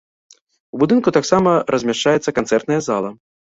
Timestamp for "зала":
2.91-3.17